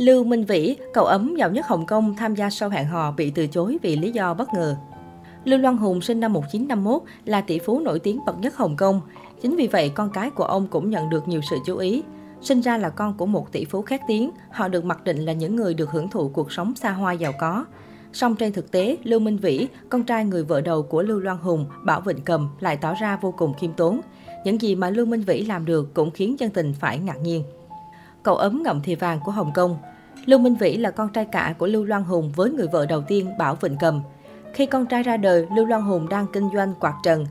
[0.00, 3.30] Lưu Minh Vĩ, cậu ấm giàu nhất Hồng Kông tham gia show hẹn hò bị
[3.30, 4.76] từ chối vì lý do bất ngờ.
[5.44, 9.00] Lưu Loan Hùng sinh năm 1951 là tỷ phú nổi tiếng bậc nhất Hồng Kông.
[9.42, 12.02] Chính vì vậy, con cái của ông cũng nhận được nhiều sự chú ý.
[12.40, 15.32] Sinh ra là con của một tỷ phú khét tiếng, họ được mặc định là
[15.32, 17.64] những người được hưởng thụ cuộc sống xa hoa giàu có.
[18.12, 21.38] Song trên thực tế, Lưu Minh Vĩ, con trai người vợ đầu của Lưu Loan
[21.38, 24.00] Hùng, Bảo Vịnh Cầm lại tỏ ra vô cùng khiêm tốn.
[24.44, 27.44] Những gì mà Lưu Minh Vĩ làm được cũng khiến dân tình phải ngạc nhiên.
[28.22, 29.76] Cậu ấm ngậm thì vàng của Hồng Kông
[30.26, 33.02] Lưu Minh Vĩ là con trai cả của Lưu Loan Hùng với người vợ đầu
[33.02, 34.02] tiên Bảo Vịnh Cầm.
[34.54, 37.26] Khi con trai ra đời, Lưu Loan Hùng đang kinh doanh quạt trần.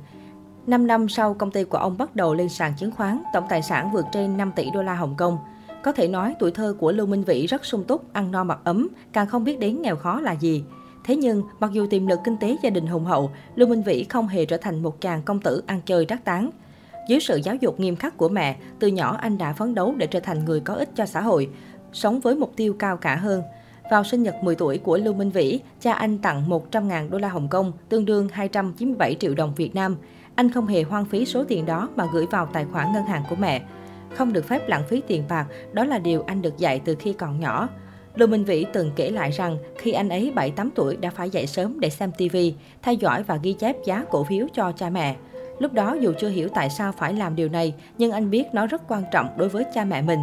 [0.67, 3.61] 5 năm sau, công ty của ông bắt đầu lên sàn chứng khoán, tổng tài
[3.61, 5.37] sản vượt trên 5 tỷ đô la Hồng Kông.
[5.83, 8.59] Có thể nói tuổi thơ của Lưu Minh Vĩ rất sung túc, ăn no mặc
[8.63, 10.63] ấm, càng không biết đến nghèo khó là gì.
[11.03, 14.03] Thế nhưng, mặc dù tiềm lực kinh tế gia đình hùng hậu, Lưu Minh Vĩ
[14.03, 16.49] không hề trở thành một chàng công tử ăn chơi trác tán.
[17.09, 20.07] Dưới sự giáo dục nghiêm khắc của mẹ, từ nhỏ anh đã phấn đấu để
[20.07, 21.49] trở thành người có ích cho xã hội,
[21.93, 23.43] sống với mục tiêu cao cả hơn.
[23.91, 27.29] Vào sinh nhật 10 tuổi của Lưu Minh Vĩ, cha anh tặng 100.000 đô la
[27.29, 29.97] Hồng Kông, tương đương 297 triệu đồng Việt Nam.
[30.35, 33.23] Anh không hề hoang phí số tiền đó mà gửi vào tài khoản ngân hàng
[33.29, 33.61] của mẹ.
[34.15, 37.13] Không được phép lãng phí tiền bạc, đó là điều anh được dạy từ khi
[37.13, 37.69] còn nhỏ.
[38.15, 41.47] Lưu Minh Vĩ từng kể lại rằng khi anh ấy 7-8 tuổi đã phải dậy
[41.47, 42.37] sớm để xem TV,
[42.81, 45.15] theo dõi và ghi chép giá cổ phiếu cho cha mẹ.
[45.59, 48.67] Lúc đó dù chưa hiểu tại sao phải làm điều này, nhưng anh biết nó
[48.67, 50.19] rất quan trọng đối với cha mẹ mình.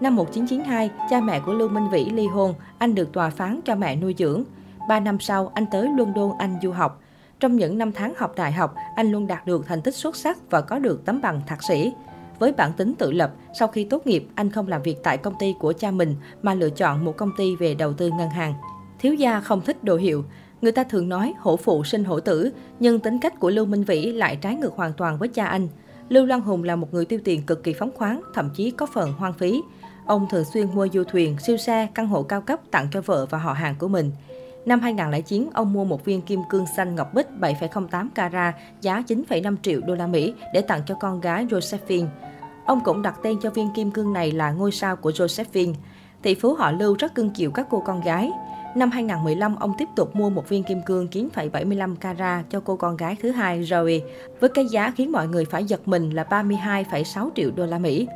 [0.00, 3.74] Năm 1992, cha mẹ của Lưu Minh Vĩ ly hôn, anh được tòa phán cho
[3.74, 4.44] mẹ nuôi dưỡng.
[4.88, 7.02] Ba năm sau, anh tới London Anh du học.
[7.40, 10.50] Trong những năm tháng học đại học, anh luôn đạt được thành tích xuất sắc
[10.50, 11.92] và có được tấm bằng thạc sĩ.
[12.38, 15.34] Với bản tính tự lập, sau khi tốt nghiệp, anh không làm việc tại công
[15.38, 18.54] ty của cha mình mà lựa chọn một công ty về đầu tư ngân hàng.
[18.98, 20.24] Thiếu gia không thích đồ hiệu.
[20.62, 22.50] Người ta thường nói hổ phụ sinh hổ tử,
[22.80, 25.68] nhưng tính cách của Lưu Minh Vĩ lại trái ngược hoàn toàn với cha anh.
[26.08, 28.86] Lưu Loan Hùng là một người tiêu tiền cực kỳ phóng khoáng, thậm chí có
[28.86, 29.62] phần hoang phí.
[30.06, 33.26] Ông thường xuyên mua du thuyền, siêu xe, căn hộ cao cấp tặng cho vợ
[33.30, 34.10] và họ hàng của mình.
[34.66, 39.56] Năm 2009, ông mua một viên kim cương xanh ngọc bích 7,08 carat giá 9,5
[39.62, 42.06] triệu đô la Mỹ để tặng cho con gái Josephine.
[42.66, 45.74] Ông cũng đặt tên cho viên kim cương này là ngôi sao của Josephine.
[46.22, 48.30] Tỷ phú họ Lưu rất cưng chiều các cô con gái.
[48.76, 52.96] Năm 2015, ông tiếp tục mua một viên kim cương 9,75 carat cho cô con
[52.96, 54.00] gái thứ hai Zoe,
[54.40, 58.08] với cái giá khiến mọi người phải giật mình là 32,6 triệu đô la Mỹ.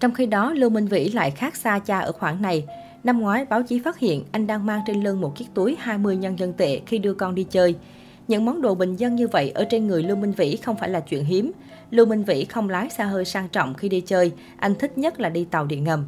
[0.00, 2.64] Trong khi đó, Lưu Minh Vĩ lại khác xa cha ở khoảng này.
[3.04, 6.16] Năm ngoái, báo chí phát hiện anh đang mang trên lưng một chiếc túi 20
[6.16, 7.74] nhân dân tệ khi đưa con đi chơi.
[8.28, 10.88] Những món đồ bình dân như vậy ở trên người Lưu Minh Vĩ không phải
[10.88, 11.52] là chuyện hiếm.
[11.90, 15.20] Lưu Minh Vĩ không lái xe hơi sang trọng khi đi chơi, anh thích nhất
[15.20, 16.04] là đi tàu điện ngầm.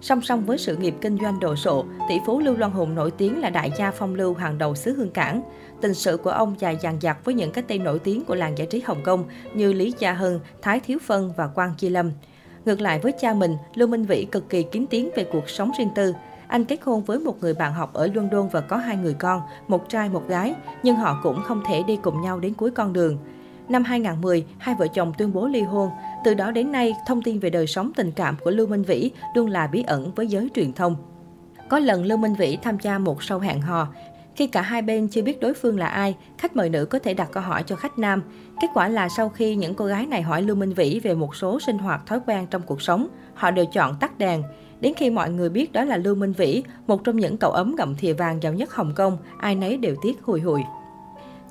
[0.00, 3.10] Song song với sự nghiệp kinh doanh đồ sộ, tỷ phú Lưu Loan Hùng nổi
[3.10, 5.42] tiếng là đại gia phong lưu hàng đầu xứ Hương Cảng.
[5.80, 8.58] Tình sự của ông dài dằng dặc với những cái tên nổi tiếng của làng
[8.58, 9.24] giải trí Hồng Kông
[9.54, 12.10] như Lý Gia Hân, Thái Thiếu Phân và Quang Chi Lâm.
[12.66, 15.70] Ngược lại với cha mình, Lưu Minh Vĩ cực kỳ kín tiếng về cuộc sống
[15.78, 16.14] riêng tư.
[16.48, 19.42] Anh kết hôn với một người bạn học ở London và có hai người con,
[19.68, 22.92] một trai một gái, nhưng họ cũng không thể đi cùng nhau đến cuối con
[22.92, 23.18] đường.
[23.68, 25.90] Năm 2010, hai vợ chồng tuyên bố ly hôn.
[26.24, 29.10] Từ đó đến nay, thông tin về đời sống tình cảm của Lưu Minh Vĩ
[29.34, 30.96] luôn là bí ẩn với giới truyền thông.
[31.68, 33.88] Có lần Lưu Minh Vĩ tham gia một show hẹn hò.
[34.36, 37.14] Khi cả hai bên chưa biết đối phương là ai, khách mời nữ có thể
[37.14, 38.22] đặt câu hỏi cho khách nam.
[38.60, 41.36] Kết quả là sau khi những cô gái này hỏi Lưu Minh Vĩ về một
[41.36, 44.42] số sinh hoạt thói quen trong cuộc sống, họ đều chọn tắt đèn.
[44.80, 47.76] Đến khi mọi người biết đó là Lưu Minh Vĩ, một trong những cậu ấm
[47.76, 50.60] gặm thìa vàng giàu nhất Hồng Kông, ai nấy đều tiếc hùi hùi.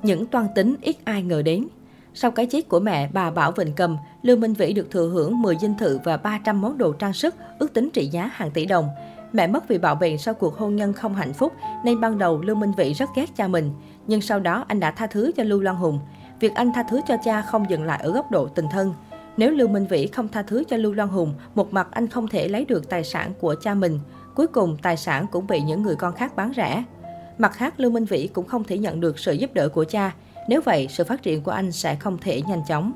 [0.02, 1.66] Những toan tính ít ai ngờ đến.
[2.14, 5.42] Sau cái chết của mẹ, bà Bảo Vịnh Cầm, Lưu Minh Vĩ được thừa hưởng
[5.42, 8.66] 10 dinh thự và 300 món đồ trang sức, ước tính trị giá hàng tỷ
[8.66, 8.88] đồng.
[9.32, 11.52] Mẹ mất vì bạo bệnh sau cuộc hôn nhân không hạnh phúc,
[11.84, 13.70] nên ban đầu Lưu Minh Vĩ rất ghét cha mình.
[14.06, 15.98] Nhưng sau đó anh đã tha thứ cho Lưu Loan Hùng.
[16.40, 18.94] Việc anh tha thứ cho cha không dừng lại ở góc độ tình thân.
[19.36, 22.28] Nếu Lưu Minh Vĩ không tha thứ cho Lưu Loan Hùng, một mặt anh không
[22.28, 24.00] thể lấy được tài sản của cha mình.
[24.34, 26.84] Cuối cùng, tài sản cũng bị những người con khác bán rẻ.
[27.38, 30.14] Mặt khác, Lưu Minh Vĩ cũng không thể nhận được sự giúp đỡ của cha.
[30.48, 32.92] Nếu vậy, sự phát triển của anh sẽ không thể nhanh chóng.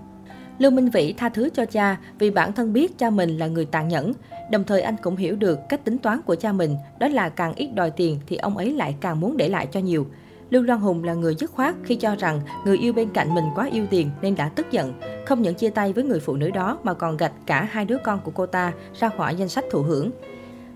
[0.61, 3.65] Lưu Minh Vĩ tha thứ cho cha vì bản thân biết cha mình là người
[3.65, 4.13] tàn nhẫn.
[4.51, 7.55] Đồng thời anh cũng hiểu được cách tính toán của cha mình, đó là càng
[7.55, 10.07] ít đòi tiền thì ông ấy lại càng muốn để lại cho nhiều.
[10.51, 13.45] Lưu Loan Hùng là người dứt khoát khi cho rằng người yêu bên cạnh mình
[13.55, 14.93] quá yêu tiền nên đã tức giận.
[15.27, 17.99] Không những chia tay với người phụ nữ đó mà còn gạch cả hai đứa
[18.05, 20.11] con của cô ta ra khỏi danh sách thụ hưởng.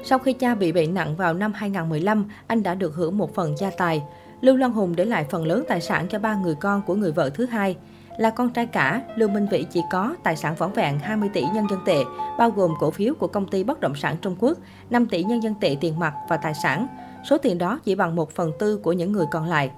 [0.04, 3.56] Sau khi cha bị bệnh nặng vào năm 2015, anh đã được hưởng một phần
[3.56, 4.02] gia tài.
[4.40, 7.12] Lưu Loan Hùng để lại phần lớn tài sản cho ba người con của người
[7.12, 7.76] vợ thứ hai.
[8.16, 11.42] Là con trai cả, Lưu Minh Vĩ chỉ có tài sản võn vẹn 20 tỷ
[11.54, 12.04] nhân dân tệ,
[12.38, 14.58] bao gồm cổ phiếu của công ty bất động sản Trung Quốc,
[14.90, 16.86] 5 tỷ nhân dân tệ tiền mặt và tài sản.
[17.30, 19.70] Số tiền đó chỉ bằng một phần tư của những người còn lại.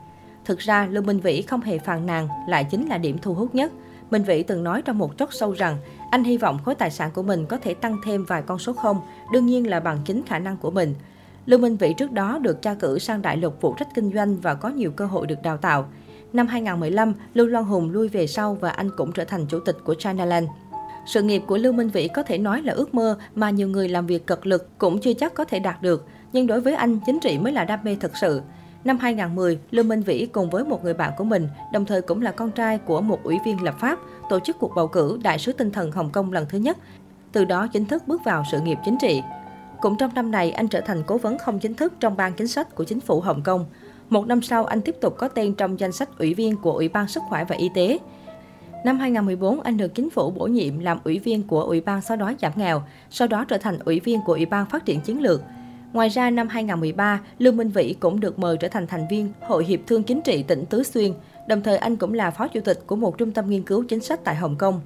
[0.45, 3.55] Thực ra, Lưu Minh Vĩ không hề phàn nàn, lại chính là điểm thu hút
[3.55, 3.73] nhất.
[4.11, 5.77] Minh Vĩ từng nói trong một chốc sâu rằng,
[6.11, 8.73] anh hy vọng khối tài sản của mình có thể tăng thêm vài con số
[8.73, 9.01] không,
[9.33, 10.95] đương nhiên là bằng chính khả năng của mình.
[11.47, 14.37] Lưu Minh Vĩ trước đó được tra cử sang đại lục phụ trách kinh doanh
[14.37, 15.89] và có nhiều cơ hội được đào tạo.
[16.37, 19.77] Năm 2015, Lưu Loan Hùng lui về sau và anh cũng trở thành chủ tịch
[19.85, 20.49] của Chinaland.
[21.07, 23.89] Sự nghiệp của Lưu Minh Vĩ có thể nói là ước mơ mà nhiều người
[23.89, 26.07] làm việc cật lực cũng chưa chắc có thể đạt được.
[26.33, 28.41] Nhưng đối với anh, chính trị mới là đam mê thật sự.
[28.85, 32.23] Năm 2010, Lưu Minh Vĩ cùng với một người bạn của mình, đồng thời cũng
[32.23, 33.99] là con trai của một ủy viên lập pháp,
[34.31, 36.79] tổ chức cuộc bầu cử Đại sứ tinh thần Hồng Kông lần thứ nhất.
[37.33, 39.23] Từ đó chính thức bước vào sự nghiệp chính trị.
[39.81, 42.49] Cũng trong năm này, anh trở thành cố vấn không chính thức trong ban chính
[42.49, 43.67] sách của chính phủ Hồng Kông.
[44.11, 46.89] Một năm sau, anh tiếp tục có tên trong danh sách ủy viên của Ủy
[46.89, 47.99] ban Sức khỏe và Y tế.
[48.85, 52.17] Năm 2014, anh được chính phủ bổ nhiệm làm ủy viên của Ủy ban xóa
[52.17, 55.23] đói giảm nghèo, sau đó trở thành ủy viên của Ủy ban Phát triển Chiến
[55.23, 55.43] lược.
[55.93, 59.65] Ngoài ra, năm 2013, lương Minh Vĩ cũng được mời trở thành thành viên Hội
[59.65, 61.13] Hiệp thương Chính trị tỉnh Tứ Xuyên.
[61.49, 64.01] Đồng thời, anh cũng là phó chủ tịch của một trung tâm nghiên cứu chính
[64.01, 64.81] sách tại Hồng Kông.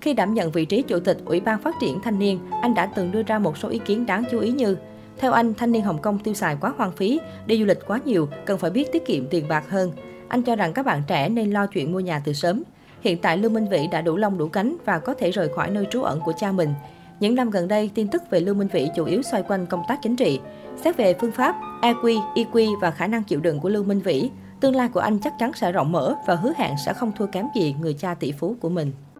[0.00, 2.86] Khi đảm nhận vị trí chủ tịch Ủy ban Phát triển Thanh niên, anh đã
[2.86, 4.76] từng đưa ra một số ý kiến đáng chú ý như
[5.18, 8.00] theo anh, thanh niên Hồng Kông tiêu xài quá hoang phí, đi du lịch quá
[8.04, 9.92] nhiều, cần phải biết tiết kiệm tiền bạc hơn.
[10.28, 12.62] Anh cho rằng các bạn trẻ nên lo chuyện mua nhà từ sớm.
[13.00, 15.70] Hiện tại Lưu Minh Vĩ đã đủ lông đủ cánh và có thể rời khỏi
[15.70, 16.74] nơi trú ẩn của cha mình.
[17.20, 19.82] Những năm gần đây, tin tức về Lưu Minh Vĩ chủ yếu xoay quanh công
[19.88, 20.40] tác chính trị.
[20.84, 24.30] Xét về phương pháp, EQ, EQ và khả năng chịu đựng của Lưu Minh Vĩ,
[24.60, 27.26] tương lai của anh chắc chắn sẽ rộng mở và hứa hẹn sẽ không thua
[27.26, 28.92] kém gì người cha tỷ phú của mình.